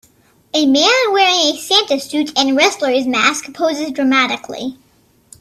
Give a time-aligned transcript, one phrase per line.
[0.51, 4.79] A man wearing a Santa suit and wrestler 's mask poses dramatically.